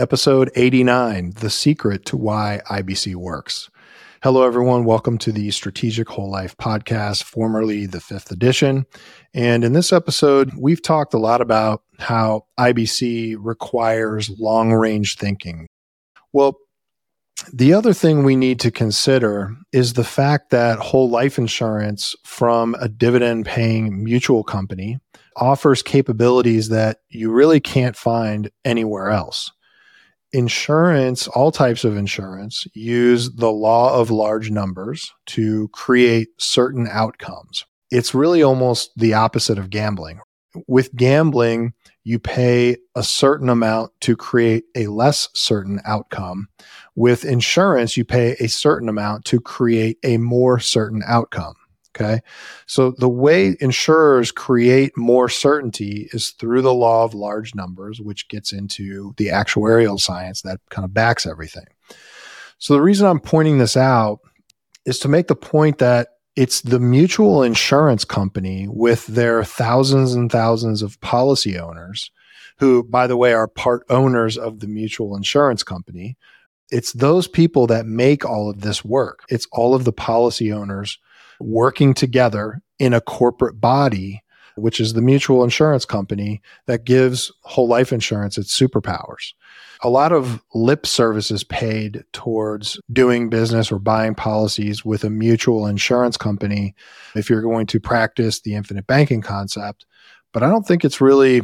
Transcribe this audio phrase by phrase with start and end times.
[0.00, 3.70] episode 89 The Secret to Why IBC Works.
[4.24, 4.84] Hello, everyone.
[4.84, 8.86] Welcome to the Strategic Whole Life podcast, formerly the fifth edition.
[9.34, 15.68] And in this episode, we've talked a lot about how IBC requires long range thinking.
[16.32, 16.58] Well,
[17.52, 22.74] the other thing we need to consider is the fact that whole life insurance from
[22.80, 24.98] a dividend paying mutual company
[25.36, 29.52] offers capabilities that you really can't find anywhere else
[30.34, 37.64] insurance, all types of insurance, use the law of large numbers to create certain outcomes.
[37.90, 40.20] It's really almost the opposite of gambling.
[40.66, 46.48] With gambling, you pay a certain amount to create a less certain outcome.
[46.96, 51.54] With insurance, you pay a certain amount to create a more certain outcome.
[51.94, 52.20] Okay.
[52.66, 58.28] So the way insurers create more certainty is through the law of large numbers, which
[58.28, 61.66] gets into the actuarial science that kind of backs everything.
[62.58, 64.20] So the reason I'm pointing this out
[64.84, 70.30] is to make the point that it's the mutual insurance company with their thousands and
[70.30, 72.10] thousands of policy owners
[72.58, 76.16] who, by the way, are part owners of the mutual insurance company.
[76.70, 79.24] It's those people that make all of this work.
[79.28, 80.98] It's all of the policy owners
[81.40, 84.22] working together in a corporate body,
[84.56, 89.32] which is the mutual insurance company that gives whole life insurance its superpowers.
[89.82, 95.66] A lot of lip services paid towards doing business or buying policies with a mutual
[95.66, 96.74] insurance company
[97.14, 99.84] if you're going to practice the infinite banking concept.
[100.32, 101.42] But I don't think it's really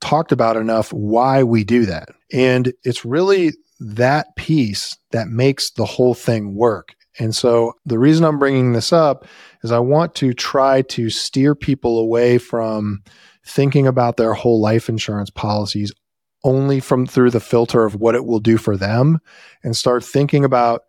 [0.00, 2.08] talked about enough why we do that.
[2.32, 6.94] And it's really that piece that makes the whole thing work.
[7.18, 9.26] And so the reason I'm bringing this up
[9.62, 13.02] is I want to try to steer people away from
[13.46, 15.92] thinking about their whole life insurance policies
[16.44, 19.18] only from through the filter of what it will do for them
[19.62, 20.82] and start thinking about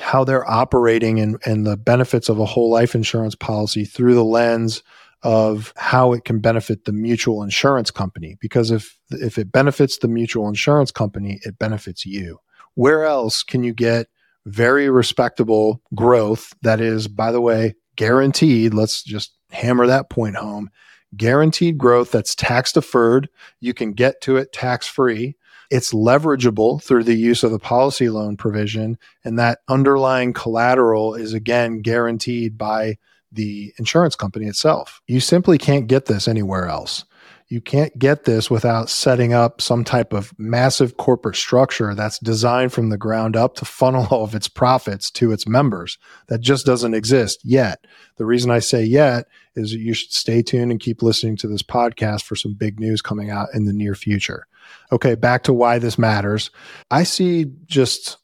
[0.00, 4.24] how they're operating and, and the benefits of a whole life insurance policy through the
[4.24, 4.82] lens
[5.22, 8.36] of how it can benefit the mutual insurance company.
[8.40, 12.38] Because if if it benefits the mutual insurance company, it benefits you.
[12.74, 14.08] Where else can you get
[14.46, 18.74] very respectable growth that is, by the way, guaranteed.
[18.74, 20.70] Let's just hammer that point home.
[21.16, 23.28] Guaranteed growth that's tax deferred.
[23.60, 25.36] You can get to it tax free.
[25.70, 28.98] It's leverageable through the use of the policy loan provision.
[29.24, 32.96] And that underlying collateral is again guaranteed by
[33.32, 35.00] the insurance company itself.
[35.06, 37.04] You simply can't get this anywhere else
[37.48, 42.72] you can't get this without setting up some type of massive corporate structure that's designed
[42.72, 45.98] from the ground up to funnel all of its profits to its members.
[46.28, 47.84] That just doesn't exist yet.
[48.16, 51.48] The reason I say yet is that you should stay tuned and keep listening to
[51.48, 54.46] this podcast for some big news coming out in the near future.
[54.90, 56.50] Okay, back to why this matters.
[56.90, 58.16] I see just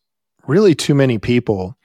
[0.47, 1.77] really too many people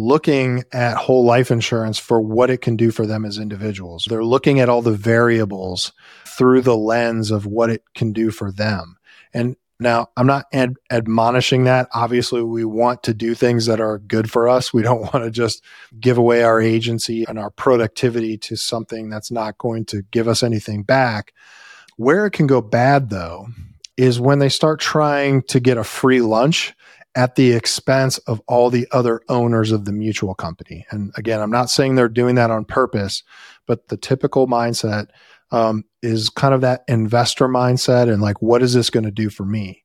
[0.00, 4.06] looking at whole life insurance for what it can do for them as individuals.
[4.08, 5.92] They're looking at all the variables
[6.26, 8.96] through the lens of what it can do for them.
[9.32, 11.88] And now, I'm not ad- admonishing that.
[11.94, 14.74] Obviously, we want to do things that are good for us.
[14.74, 15.64] We don't want to just
[15.98, 20.42] give away our agency and our productivity to something that's not going to give us
[20.42, 21.32] anything back.
[21.96, 23.48] Where it can go bad, though,
[23.96, 26.74] is when they start trying to get a free lunch
[27.14, 30.86] at the expense of all the other owners of the mutual company.
[30.90, 33.22] And again, I'm not saying they're doing that on purpose,
[33.66, 35.08] but the typical mindset
[35.50, 39.28] um, is kind of that investor mindset and like, what is this going to do
[39.28, 39.84] for me?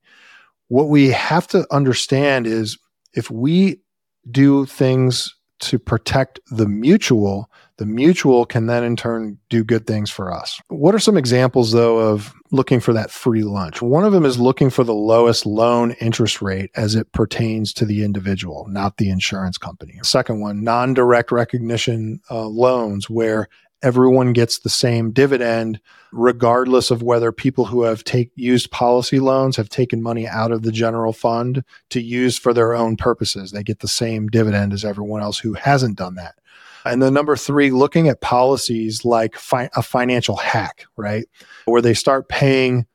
[0.68, 2.78] What we have to understand is
[3.13, 3.81] if we
[4.30, 10.09] do things to protect the mutual, the mutual can then in turn do good things
[10.09, 10.62] for us.
[10.69, 13.81] What are some examples though of looking for that free lunch?
[13.81, 17.86] One of them is looking for the lowest loan interest rate as it pertains to
[17.86, 20.00] the individual, not the insurance company.
[20.03, 23.50] Second one, non-direct recognition uh, loans where
[23.81, 25.80] everyone gets the same dividend
[26.12, 30.62] regardless of whether people who have take used policy loans have taken money out of
[30.62, 34.86] the general fund to use for their own purposes they get the same dividend as
[34.86, 36.36] everyone else who hasn't done that
[36.86, 41.26] and then number three, looking at policies like fi- a financial hack, right?
[41.66, 42.86] Where they start paying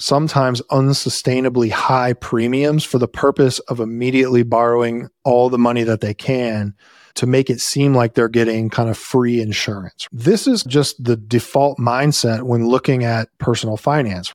[0.00, 6.14] sometimes unsustainably high premiums for the purpose of immediately borrowing all the money that they
[6.14, 6.74] can
[7.14, 10.08] to make it seem like they're getting kind of free insurance.
[10.10, 14.32] This is just the default mindset when looking at personal finance.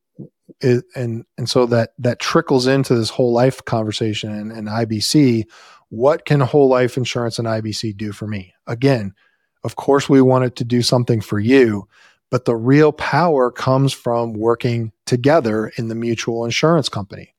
[0.61, 5.45] It, and and so that that trickles into this whole life conversation and, and IBC
[5.89, 8.53] what can whole life insurance and IBC do for me?
[8.67, 9.13] Again,
[9.63, 11.87] of course, we want it to do something for you,
[12.29, 17.33] but the real power comes from working together in the mutual insurance company.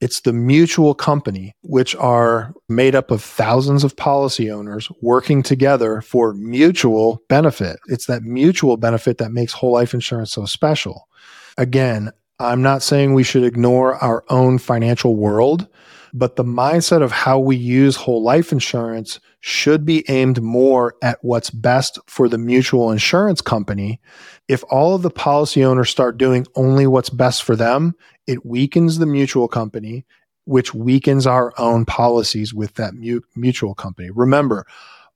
[0.00, 6.00] It's the mutual company, which are made up of thousands of policy owners working together
[6.00, 7.80] for mutual benefit.
[7.86, 11.08] It's that mutual benefit that makes whole life insurance so special.
[11.56, 15.66] Again, I'm not saying we should ignore our own financial world,
[16.12, 21.18] but the mindset of how we use whole life insurance should be aimed more at
[21.22, 24.00] what's best for the mutual insurance company.
[24.48, 27.94] If all of the policy owners start doing only what's best for them,
[28.26, 30.04] it weakens the mutual company,
[30.44, 34.10] which weakens our own policies with that mu- mutual company.
[34.10, 34.66] Remember,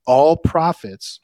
[0.05, 1.19] all profits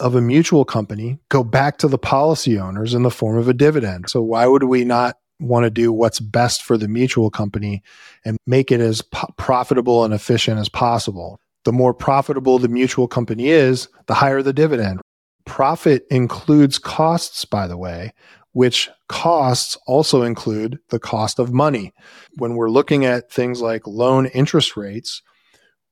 [0.00, 3.54] of a mutual company go back to the policy owners in the form of a
[3.54, 4.10] dividend.
[4.10, 7.82] So why would we not want to do what's best for the mutual company
[8.24, 9.02] and make it as
[9.36, 11.40] profitable and efficient as possible?
[11.64, 15.00] The more profitable the mutual company is, the higher the dividend.
[15.46, 18.12] Profit includes costs, by the way,
[18.52, 21.92] which costs also include the cost of money.
[22.36, 25.22] When we're looking at things like loan interest rates,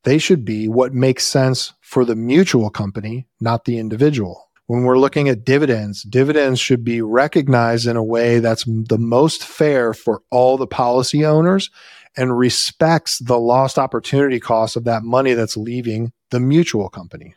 [0.05, 4.49] they should be what makes sense for the mutual company, not the individual.
[4.73, 9.45] When we're looking at dividends, dividends should be recognized in a way that's the most
[9.45, 11.69] fair for all the policy owners
[12.17, 17.35] and respects the lost opportunity cost of that money that's leaving the mutual company.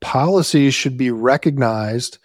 [0.00, 2.18] Policies should be recognized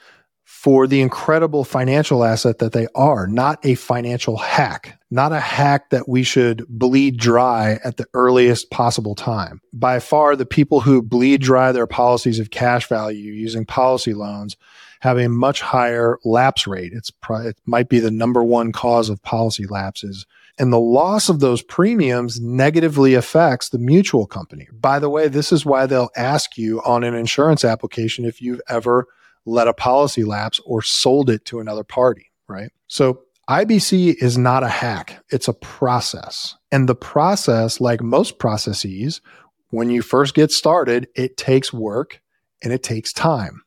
[0.68, 5.92] for the incredible financial asset that they are, not a financial hack, not a hack
[5.92, 9.62] that we should bleed dry at the earliest possible time.
[9.72, 14.58] By far, the people who bleed dry their policies of cash value using policy loans
[15.00, 16.92] have a much higher lapse rate.
[16.92, 20.25] It's it might be the number one cause of policy lapses.
[20.60, 24.68] And the loss of those premiums negatively affects the mutual company.
[24.74, 28.60] By the way, this is why they'll ask you on an insurance application if you've
[28.68, 29.08] ever
[29.48, 32.72] let a policy lapse or sold it to another party, right?
[32.88, 36.56] So IBC is not a hack, it's a process.
[36.72, 39.22] And the process, like most processes,
[39.70, 42.22] when you first get started, it takes work
[42.62, 43.64] and it takes time.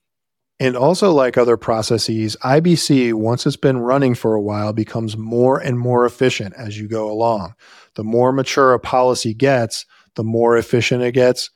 [0.59, 5.59] And also, like other processes, IBC, once it's been running for a while, becomes more
[5.59, 7.55] and more efficient as you go along.
[7.95, 9.87] The more mature a policy gets,
[10.17, 11.49] the more efficient it gets.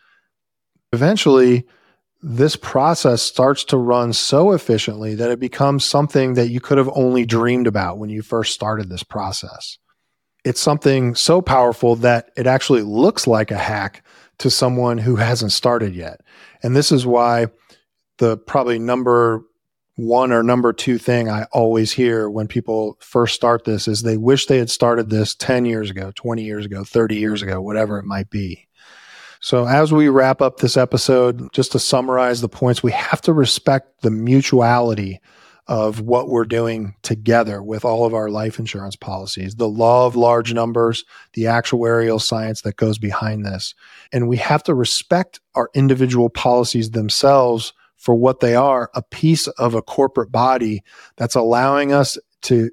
[0.94, 1.66] Eventually,
[2.26, 6.88] this process starts to run so efficiently that it becomes something that you could have
[6.94, 9.76] only dreamed about when you first started this process.
[10.42, 14.02] It's something so powerful that it actually looks like a hack
[14.38, 16.22] to someone who hasn't started yet.
[16.62, 17.48] And this is why
[18.16, 19.42] the probably number
[19.96, 24.16] one or number two thing I always hear when people first start this is they
[24.16, 27.98] wish they had started this 10 years ago, 20 years ago, 30 years ago, whatever
[27.98, 28.66] it might be.
[29.44, 33.34] So, as we wrap up this episode, just to summarize the points, we have to
[33.34, 35.20] respect the mutuality
[35.66, 40.16] of what we're doing together with all of our life insurance policies, the law of
[40.16, 41.04] large numbers,
[41.34, 43.74] the actuarial science that goes behind this.
[44.14, 49.46] And we have to respect our individual policies themselves for what they are a piece
[49.46, 50.82] of a corporate body
[51.18, 52.70] that's allowing us to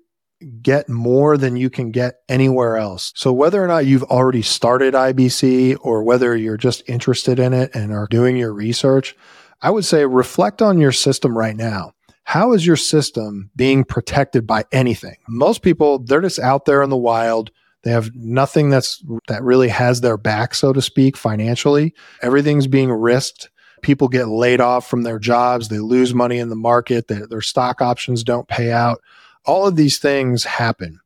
[0.62, 3.12] get more than you can get anywhere else.
[3.16, 7.74] So whether or not you've already started IBC or whether you're just interested in it
[7.74, 9.16] and are doing your research,
[9.62, 11.94] I would say reflect on your system right now.
[12.24, 15.16] How is your system being protected by anything?
[15.28, 17.52] Most people, they're just out there in the wild.
[17.84, 21.94] They have nothing that's that really has their back, so to speak, financially.
[22.22, 23.50] Everything's being risked.
[23.82, 25.68] People get laid off from their jobs.
[25.68, 27.08] They lose money in the market.
[27.08, 29.02] Their, their stock options don't pay out
[29.46, 31.00] all of these things happen.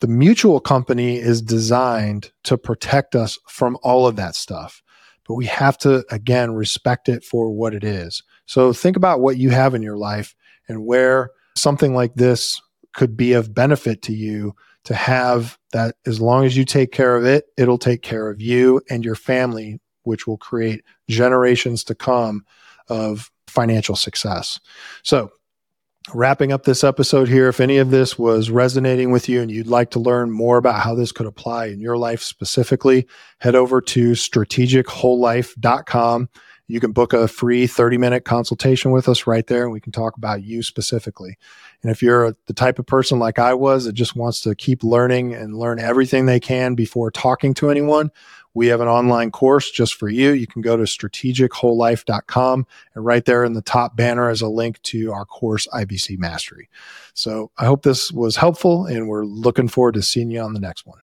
[0.00, 4.82] The mutual company is designed to protect us from all of that stuff.
[5.26, 8.22] But we have to, again, respect it for what it is.
[8.46, 10.34] So think about what you have in your life
[10.68, 12.60] and where something like this
[12.92, 17.16] could be of benefit to you to have that as long as you take care
[17.16, 21.94] of it, it'll take care of you and your family, which will create generations to
[21.94, 22.44] come
[22.88, 24.60] of financial success.
[25.02, 25.30] So
[26.12, 29.66] wrapping up this episode here, if any of this was resonating with you and you'd
[29.66, 33.06] like to learn more about how this could apply in your life specifically,
[33.38, 36.28] head over to strategicwholelife.com.
[36.66, 39.92] You can book a free 30 minute consultation with us right there, and we can
[39.92, 41.36] talk about you specifically.
[41.82, 44.82] And if you're the type of person like I was that just wants to keep
[44.82, 48.10] learning and learn everything they can before talking to anyone,
[48.54, 50.30] we have an online course just for you.
[50.30, 54.80] You can go to strategicwholelife.com and right there in the top banner is a link
[54.82, 56.68] to our course, IBC Mastery.
[57.14, 60.60] So I hope this was helpful and we're looking forward to seeing you on the
[60.60, 61.00] next one.